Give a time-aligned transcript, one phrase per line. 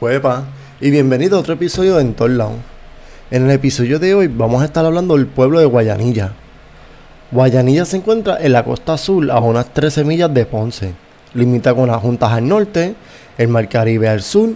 [0.00, 0.44] Huepa,
[0.80, 2.54] y bienvenido a otro episodio de Entorlao.
[3.30, 6.32] En el episodio de hoy vamos a estar hablando del pueblo de Guayanilla.
[7.30, 10.94] Guayanilla se encuentra en la costa sur a unas 13 millas de Ponce.
[11.34, 12.94] Limita con las Juntas al norte,
[13.36, 14.54] el Mar Caribe al sur,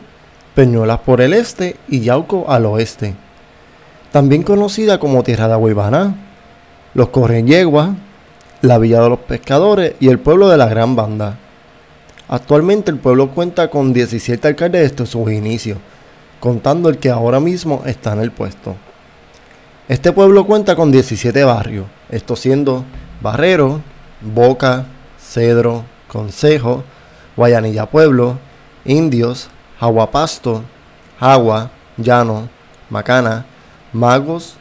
[0.55, 3.15] Peñuelas por el este y Yauco al oeste.
[4.13, 6.15] También conocida como Tierra de Aguibaná,
[6.95, 7.91] los Correyeguas,
[8.63, 11.39] la Villa de los Pescadores y el pueblo de la Gran Banda.
[12.29, 15.79] Actualmente el pueblo cuenta con 17 alcaldes desde sus inicios,
[16.41, 18.77] contando el que ahora mismo está en el puesto.
[19.89, 22.85] Este pueblo cuenta con 17 barrios, esto siendo
[23.21, 23.83] Barrero,
[24.23, 24.87] Boca,
[25.21, 26.85] Cedro, Consejo,
[27.37, 28.39] Guayanilla Pueblo,
[28.87, 30.63] Indios, Aguapasto,
[31.21, 32.49] Agua, Llano,
[32.89, 33.45] Macana,
[33.93, 34.57] Magos,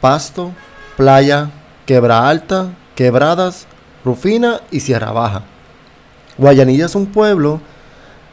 [0.00, 0.52] Pasto,
[0.96, 1.50] Playa,
[1.84, 3.66] Quebra Alta, Quebradas,
[4.04, 5.42] Rufina y Sierra Baja.
[6.38, 7.60] Guayanilla es un pueblo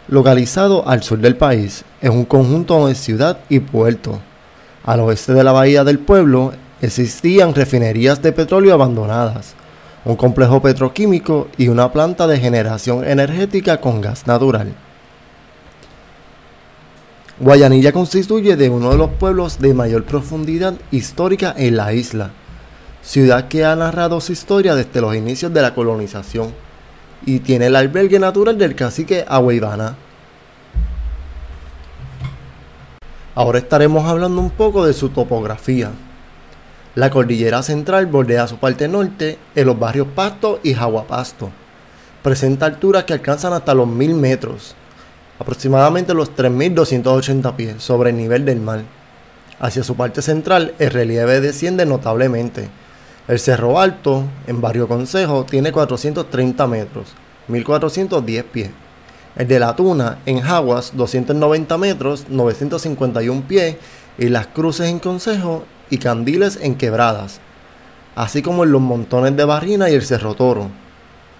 [0.07, 1.83] localizado al sur del país.
[2.01, 4.19] Es un conjunto de ciudad y puerto.
[4.83, 9.55] Al oeste de la bahía del pueblo existían refinerías de petróleo abandonadas,
[10.05, 14.71] un complejo petroquímico y una planta de generación energética con gas natural.
[17.39, 22.29] Guayanilla constituye de uno de los pueblos de mayor profundidad histórica en la isla,
[23.01, 26.64] ciudad que ha narrado su historia desde los inicios de la colonización
[27.25, 29.95] y tiene el albergue natural del cacique Agüeybana.
[33.35, 35.91] Ahora estaremos hablando un poco de su topografía.
[36.95, 41.51] La cordillera central bordea su parte norte en los barrios Pasto y Jaguapasto.
[42.23, 44.75] Presenta alturas que alcanzan hasta los 1000 metros,
[45.37, 48.83] aproximadamente los 3280 pies sobre el nivel del mar.
[49.59, 52.69] Hacia su parte central el relieve desciende notablemente,
[53.27, 57.07] el Cerro Alto, en Barrio Consejo, tiene 430 metros,
[57.47, 58.69] 1410 pies.
[59.35, 63.77] El de La Tuna, en Jaguas, 290 metros, 951 pies.
[64.17, 67.41] Y las cruces en Consejo y Candiles en Quebradas.
[68.15, 70.69] Así como en los montones de Barrina y el Cerro Toro,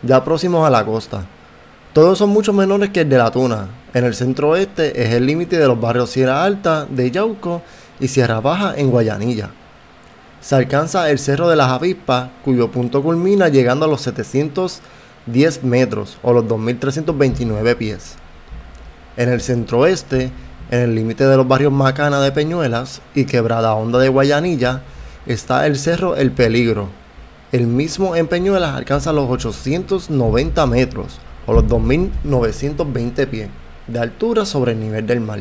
[0.02, 1.26] ya próximos a la costa.
[1.94, 3.70] Todos son mucho menores que el de La Tuna.
[3.94, 7.62] En el centro oeste es el límite de los barrios Sierra Alta de Yauco
[8.00, 9.52] y Sierra Baja en Guayanilla
[10.46, 16.20] se alcanza el Cerro de las Avispas, cuyo punto culmina llegando a los 710 metros
[16.22, 18.14] o los 2.329 pies.
[19.18, 20.30] En el centro-oeste,
[20.70, 24.84] en el límite de los barrios Macana de Peñuelas y Quebrada Honda de Guayanilla,
[25.26, 26.90] está el Cerro El Peligro.
[27.52, 31.18] El mismo en Peñuelas alcanza los 890 metros
[31.48, 33.50] o los 2.920 pies
[33.88, 35.40] de altura sobre el nivel del mar.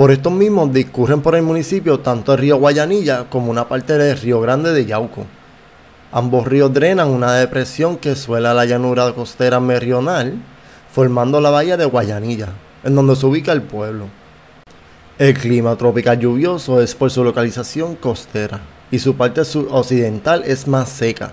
[0.00, 4.16] Por estos mismos discurren por el municipio tanto el río Guayanilla como una parte del
[4.16, 5.26] río Grande de Yauco.
[6.10, 10.36] Ambos ríos drenan una depresión que suela la llanura costera meridional,
[10.90, 12.48] formando la bahía de Guayanilla,
[12.82, 14.06] en donde se ubica el pueblo.
[15.18, 20.88] El clima tropical lluvioso es por su localización costera y su parte occidental es más
[20.88, 21.32] seca.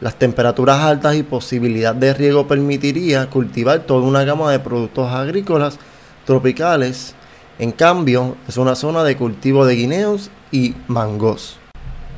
[0.00, 5.78] Las temperaturas altas y posibilidad de riego permitiría cultivar toda una gama de productos agrícolas
[6.24, 7.14] tropicales
[7.60, 11.58] en cambio, es una zona de cultivo de guineos y mangos.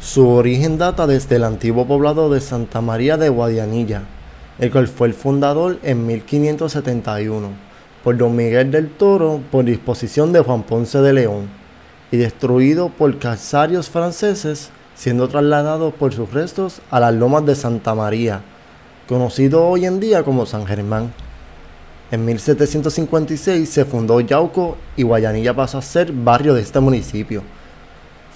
[0.00, 4.02] Su origen data desde el antiguo poblado de Santa María de Guadianilla,
[4.60, 7.48] el cual fue el fundador en 1571
[8.04, 11.48] por Don Miguel del Toro por disposición de Juan Ponce de León
[12.12, 17.96] y destruido por calzarios franceses, siendo trasladado por sus restos a las lomas de Santa
[17.96, 18.42] María,
[19.08, 21.12] conocido hoy en día como San Germán.
[22.12, 27.42] En 1756 se fundó Yauco y Guayanilla pasó a ser barrio de este municipio.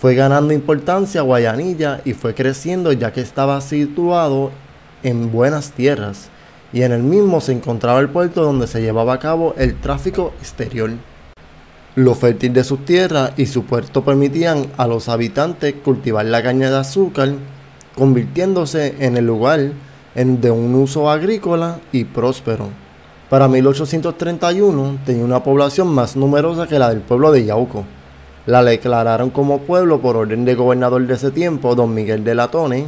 [0.00, 4.50] Fue ganando importancia Guayanilla y fue creciendo ya que estaba situado
[5.02, 6.30] en buenas tierras
[6.72, 10.32] y en el mismo se encontraba el puerto donde se llevaba a cabo el tráfico
[10.40, 10.92] exterior.
[11.96, 16.70] Lo fértil de sus tierras y su puerto permitían a los habitantes cultivar la caña
[16.70, 17.34] de azúcar,
[17.94, 19.72] convirtiéndose en el lugar
[20.14, 22.85] de un uso agrícola y próspero.
[23.28, 27.84] Para 1831 tenía una población más numerosa que la del pueblo de Yauco.
[28.46, 32.86] La declararon como pueblo por orden de gobernador de ese tiempo, don Miguel de Latone,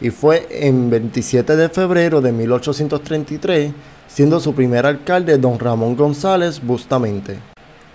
[0.00, 3.72] y fue en 27 de febrero de 1833,
[4.08, 7.38] siendo su primer alcalde don Ramón González Bustamente,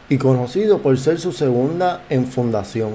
[0.07, 2.91] y conocido por ser su segunda en fundación.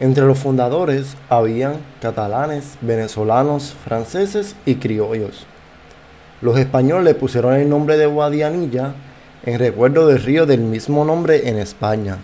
[0.00, 5.46] Entre los fundadores habían catalanes, venezolanos, franceses y criollos.
[6.44, 8.92] Los españoles pusieron el nombre de Guadianilla
[9.46, 12.18] en recuerdo del río del mismo nombre en España.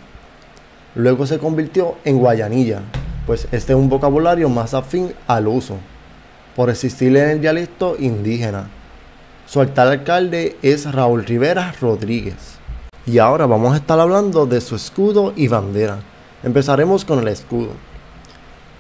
[0.94, 2.82] Luego se convirtió en Guayanilla,
[3.26, 5.76] pues este es un vocabulario más afín al uso,
[6.54, 8.68] por existir en el dialecto indígena.
[9.46, 12.58] Su actual alcalde es Raúl Rivera Rodríguez.
[13.06, 16.00] Y ahora vamos a estar hablando de su escudo y bandera.
[16.42, 17.70] Empezaremos con el escudo.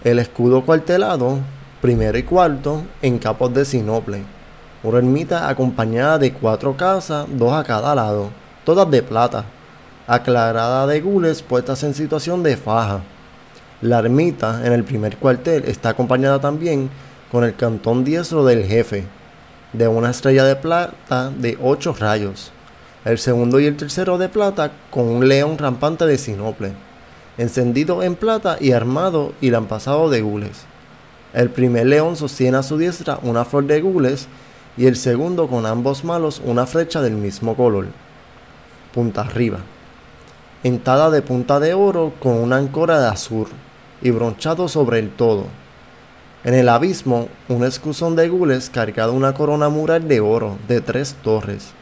[0.04, 1.38] El escudo cuartelado,
[1.80, 4.39] primero y cuarto, en capos de sinople.
[4.82, 8.30] Una ermita acompañada de cuatro casas, dos a cada lado,
[8.64, 9.44] todas de plata,
[10.06, 13.00] aclarada de gules puestas en situación de faja.
[13.82, 16.88] La ermita en el primer cuartel está acompañada también
[17.30, 19.04] con el cantón diestro del jefe,
[19.74, 22.50] de una estrella de plata de ocho rayos.
[23.04, 26.72] El segundo y el tercero de plata con un león rampante de sinople,
[27.36, 30.64] encendido en plata y armado y lampasado de gules.
[31.34, 34.26] El primer león sostiene a su diestra una flor de gules
[34.80, 37.88] y el segundo con ambos malos una flecha del mismo color.
[38.94, 39.58] Punta arriba.
[40.64, 43.48] Entada de punta de oro con una ancora de azur
[44.00, 45.44] y bronchado sobre el todo.
[46.44, 51.14] En el abismo, un escusón de gules cargado una corona mural de oro de tres
[51.22, 51.72] torres,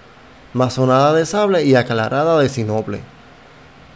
[0.53, 3.01] masonada de sable y aclarada de sinople.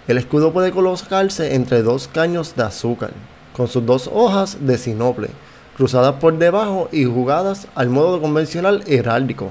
[0.07, 3.11] El escudo puede colocarse entre dos caños de azúcar,
[3.57, 5.31] con sus dos hojas de sinople,
[5.77, 9.51] cruzadas por debajo y jugadas al modo convencional heráldico.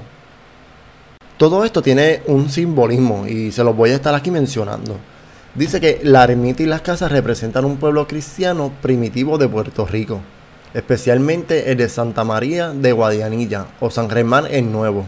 [1.36, 4.96] Todo esto tiene un simbolismo y se los voy a estar aquí mencionando.
[5.54, 10.20] Dice que la ermita y las casas representan un pueblo cristiano primitivo de Puerto Rico,
[10.72, 15.06] especialmente el de Santa María de Guadianilla o San Germán el Nuevo,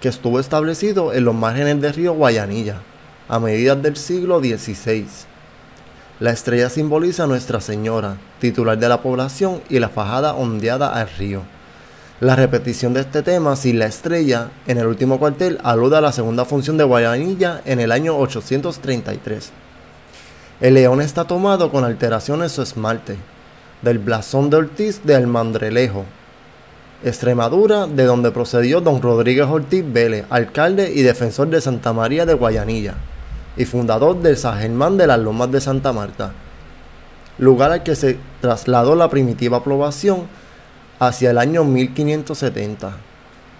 [0.00, 2.80] que estuvo establecido en los márgenes del río Guayanilla
[3.28, 5.06] a mediados del siglo XVI.
[6.20, 11.08] La estrella simboliza a Nuestra Señora, titular de la población, y la fajada ondeada al
[11.16, 11.40] río.
[12.20, 16.12] La repetición de este tema sin la estrella en el último cuartel alude a la
[16.12, 19.50] segunda función de Guayanilla en el año 833.
[20.60, 23.16] El león está tomado con alteraciones su esmalte,
[23.80, 26.04] del blasón de Ortiz de Almandrelejo,
[27.02, 32.34] Extremadura, de donde procedió don Rodríguez Ortiz Vélez, alcalde y defensor de Santa María de
[32.34, 32.96] Guayanilla
[33.56, 36.32] y fundador del San Germán de las Lomas de Santa Marta,
[37.38, 40.28] lugar al que se trasladó la primitiva población
[40.98, 42.92] hacia el año 1570.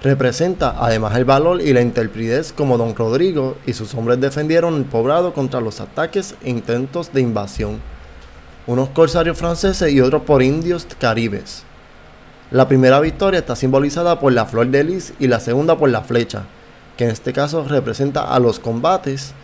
[0.03, 4.85] Representa además el valor y la interpridez como don Rodrigo y sus hombres defendieron el
[4.85, 7.81] poblado contra los ataques e intentos de invasión,
[8.67, 11.65] unos corsarios franceses y otros por indios caribes.
[12.51, 16.03] La primera victoria está simbolizada por la flor de lis y la segunda por la
[16.03, 16.45] flecha,
[16.97, 19.35] que en este caso representa a los combates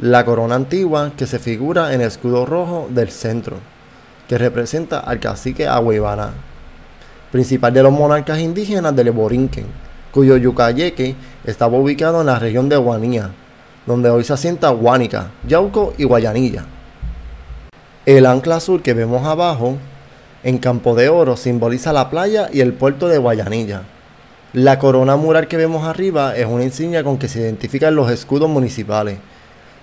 [0.00, 3.56] la corona antigua que se figura en el escudo rojo del centro,
[4.28, 6.34] que representa al cacique Agüibana,
[7.32, 9.66] principal de los monarcas indígenas del Borinquen,
[10.12, 13.30] cuyo yucayeque estaba ubicado en la región de Guanía,
[13.86, 16.64] donde hoy se asienta Guánica, Yauco y Guayanilla.
[18.06, 19.78] El ancla azul que vemos abajo,
[20.44, 23.82] en campo de oro, simboliza la playa y el puerto de Guayanilla.
[24.52, 28.48] La corona mural que vemos arriba es una insignia con que se identifican los escudos
[28.48, 29.18] municipales,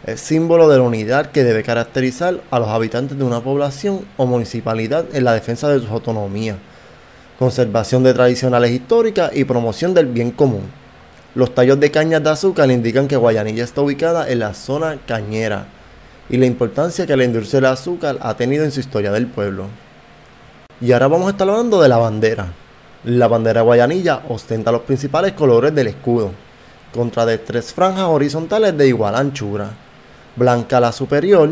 [0.05, 4.27] es símbolo de la unidad que debe caracterizar a los habitantes de una población o
[4.27, 6.57] municipalidad en la defensa de su autonomía,
[7.39, 10.69] conservación de tradicionales históricas y promoción del bien común.
[11.33, 15.65] Los tallos de cañas de azúcar indican que Guayanilla está ubicada en la zona cañera
[16.29, 19.65] y la importancia que la industria del azúcar ha tenido en su historia del pueblo.
[20.81, 22.53] Y ahora vamos a estar hablando de la bandera.
[23.05, 26.31] La bandera de Guayanilla ostenta los principales colores del escudo,
[26.93, 29.84] contra de tres franjas horizontales de igual anchura
[30.35, 31.49] blanca la superior,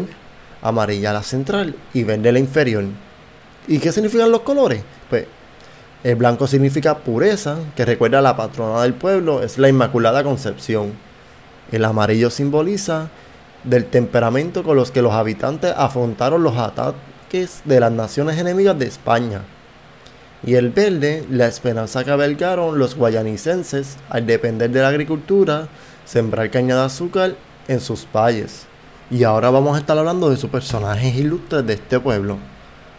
[0.61, 2.85] amarilla la central y verde la inferior.
[3.67, 4.83] ¿Y qué significan los colores?
[5.09, 5.25] Pues
[6.03, 10.93] el blanco significa pureza, que recuerda a la patrona del pueblo, es la Inmaculada Concepción.
[11.71, 13.09] El amarillo simboliza
[13.63, 18.87] del temperamento con los que los habitantes afrontaron los ataques de las naciones enemigas de
[18.87, 19.41] España.
[20.45, 25.69] Y el verde, la esperanza que albergaron los guayanicenses al depender de la agricultura,
[26.03, 27.35] sembrar caña de azúcar
[27.69, 28.67] en sus valles.
[29.13, 32.39] Y ahora vamos a estar hablando de sus personajes ilustres de este pueblo.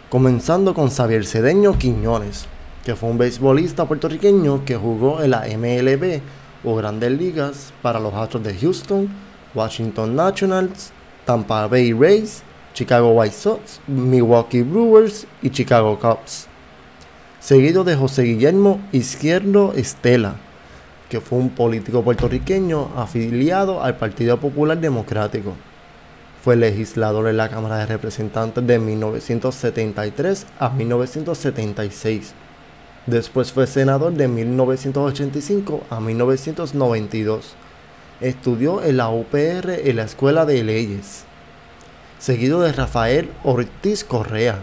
[0.09, 2.45] Comenzando con Xavier Cedeño Quiñones,
[2.85, 6.21] que fue un beisbolista puertorriqueño que jugó en la MLB
[6.63, 9.09] o Grandes Ligas para los Astros de Houston,
[9.53, 10.93] Washington Nationals,
[11.25, 12.43] Tampa Bay Rays,
[12.73, 16.47] Chicago White Sox, Milwaukee Brewers y Chicago Cubs.
[17.41, 20.35] Seguido de José Guillermo Izquierdo Estela,
[21.09, 25.55] que fue un político puertorriqueño afiliado al Partido Popular Democrático.
[26.45, 32.35] Fue legislador en la Cámara de Representantes de 1973 a 1976.
[33.07, 37.55] Después fue senador de 1985 a 1992.
[38.21, 41.23] Estudió en la UPR en la Escuela de Leyes.
[42.19, 44.59] Seguido de Rafael Ortiz Correa.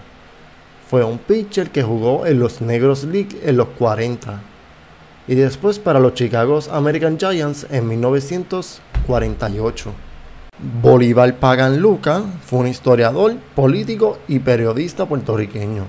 [0.89, 4.41] Fue un pitcher que jugó en los Negros League en los 40
[5.27, 10.12] y después para los Chicago American Giants en 1900 1948.
[10.63, 15.87] Bolívar Pagan Luca fue un historiador, político y periodista puertorriqueño.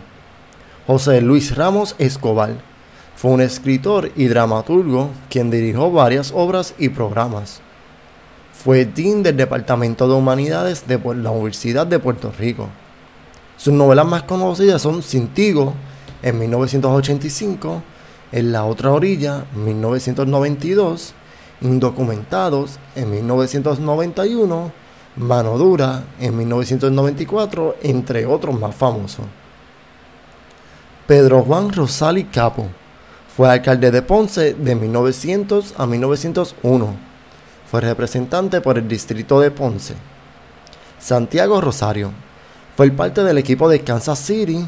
[0.87, 2.55] José Luis Ramos Escobar
[3.15, 7.61] fue un escritor y dramaturgo quien dirigió varias obras y programas.
[8.51, 12.67] Fue dean del Departamento de Humanidades de la Universidad de Puerto Rico.
[13.57, 15.75] Sus novelas más conocidas son Cintigo
[16.23, 17.83] en 1985,
[18.31, 21.13] En la otra orilla 1992,
[21.63, 24.71] Indocumentados en 1991,
[25.15, 29.25] Mano Dura en 1994, entre otros más famosos.
[31.07, 32.67] Pedro Juan Rosali Capo
[33.35, 36.95] fue alcalde de Ponce de 1900 a 1901.
[37.71, 39.95] Fue representante por el distrito de Ponce.
[40.99, 42.11] Santiago Rosario
[42.77, 44.65] fue parte del equipo de Kansas City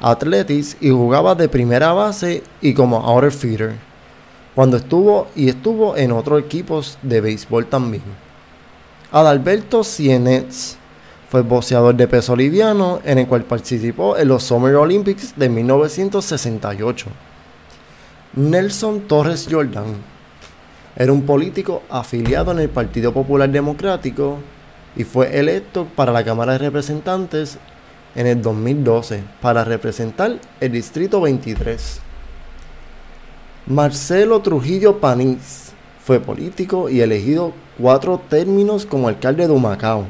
[0.00, 3.93] Athletics y jugaba de primera base y como outer feeder
[4.54, 8.02] cuando estuvo y estuvo en otros equipos de béisbol también.
[9.10, 10.76] Adalberto Cienetz
[11.28, 17.06] fue boxeador de peso liviano en el cual participó en los Summer Olympics de 1968.
[18.34, 19.96] Nelson Torres Jordan
[20.96, 24.38] era un político afiliado en el Partido Popular Democrático
[24.96, 27.58] y fue electo para la Cámara de Representantes
[28.14, 32.00] en el 2012 para representar el Distrito 23.
[33.66, 35.72] Marcelo Trujillo Panís
[36.04, 40.04] fue político y elegido cuatro términos como alcalde de Humacao.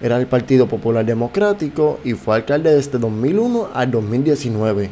[0.00, 4.90] Era el Partido Popular Democrático y fue alcalde desde 2001 al 2019.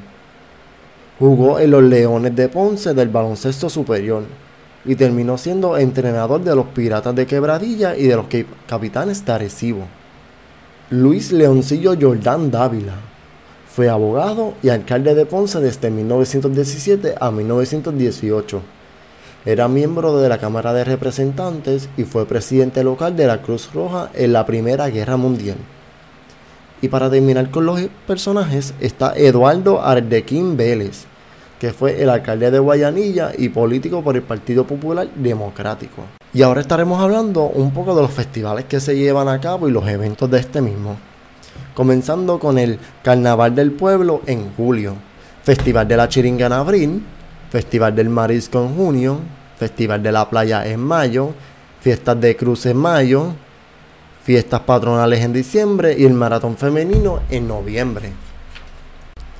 [1.19, 4.23] Jugó en los Leones de Ponce del baloncesto superior
[4.85, 8.27] y terminó siendo entrenador de los Piratas de Quebradilla y de los
[8.69, 9.85] Capitanes de.
[10.91, 12.95] Luis Leoncillo Jordán Dávila
[13.77, 18.63] fue abogado y alcalde de Ponce desde 1917 a 1918.
[19.45, 24.09] Era miembro de la Cámara de Representantes y fue presidente local de la Cruz Roja
[24.15, 25.59] en la Primera Guerra Mundial.
[26.81, 31.05] Y para terminar con los personajes está Eduardo Ardequín Vélez,
[31.61, 36.01] que fue el alcalde de Guayanilla y político por el Partido Popular Democrático.
[36.33, 39.71] Y ahora estaremos hablando un poco de los festivales que se llevan a cabo y
[39.71, 40.97] los eventos de este mismo
[41.77, 44.95] comenzando con el Carnaval del Pueblo en julio,
[45.43, 47.03] Festival de la Chiringa en abril,
[47.51, 49.21] Festival del Marisco en junio,
[49.59, 51.35] Festival de la Playa en mayo,
[51.81, 53.35] Fiestas de Cruz en mayo,
[54.25, 58.13] Fiestas Patronales en diciembre y el Maratón Femenino en noviembre.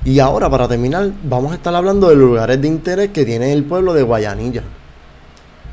[0.05, 3.63] Y ahora para terminar vamos a estar hablando de lugares de interés que tiene el
[3.63, 4.61] pueblo de Guayanilla.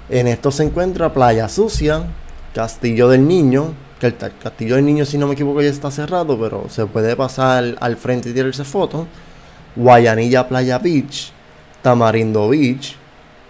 [0.09, 2.06] En esto se encuentra Playa Sucia,
[2.54, 6.38] Castillo del Niño, que el castillo del niño, si no me equivoco, ya está cerrado,
[6.38, 9.06] pero se puede pasar al frente y tirarse fotos.
[9.76, 11.32] Guayanilla Playa Beach,
[11.82, 12.96] Tamarindo Beach,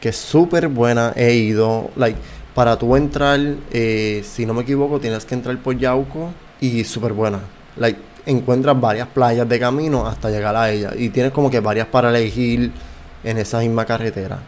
[0.01, 1.91] que es súper buena, he ido.
[1.97, 2.19] Like,
[2.55, 3.41] para tú entrar,
[3.73, 7.41] eh, si no me equivoco, tienes que entrar por Yauco y súper buena.
[7.77, 11.87] Like, encuentras varias playas de camino hasta llegar a ella y tienes como que varias
[11.89, 12.73] para elegir
[13.23, 14.39] en esa misma carretera.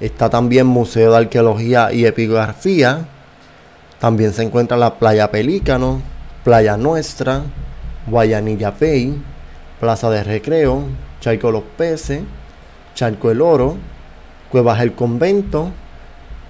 [0.00, 3.06] Está también Museo de Arqueología y Epigrafía,
[4.02, 6.02] también se encuentra la Playa Pelícano,
[6.42, 7.44] Playa Nuestra,
[8.08, 9.22] Guayanilla Bay,
[9.78, 10.82] Plaza de Recreo,
[11.20, 12.22] Charco Los Peces,
[12.96, 13.76] Charco El Oro,
[14.50, 15.70] Cuevas El Convento,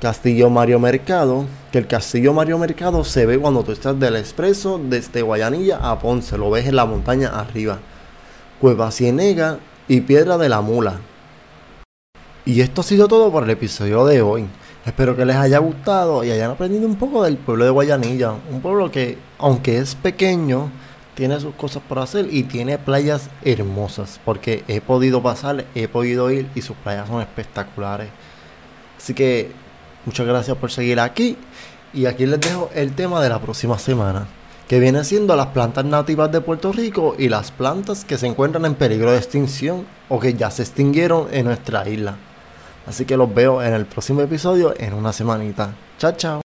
[0.00, 4.80] Castillo Mario Mercado, que el Castillo Mario Mercado se ve cuando tú estás del expreso
[4.82, 7.80] desde Guayanilla a Ponce, lo ves en la montaña arriba.
[8.62, 11.00] Cueva Cienega y Piedra de la Mula.
[12.47, 14.47] Y esto ha sido todo por el episodio de hoy.
[14.84, 18.32] Espero que les haya gustado y hayan aprendido un poco del pueblo de Guayanilla.
[18.50, 20.72] Un pueblo que, aunque es pequeño,
[21.14, 24.18] tiene sus cosas por hacer y tiene playas hermosas.
[24.24, 28.08] Porque he podido pasar, he podido ir y sus playas son espectaculares.
[28.98, 29.52] Así que
[30.04, 31.36] muchas gracias por seguir aquí.
[31.94, 34.26] Y aquí les dejo el tema de la próxima semana.
[34.66, 38.64] Que viene siendo las plantas nativas de Puerto Rico y las plantas que se encuentran
[38.64, 42.16] en peligro de extinción o que ya se extinguieron en nuestra isla.
[42.86, 45.70] Así que los veo en el próximo episodio en una semanita.
[45.98, 46.40] Chao, chao.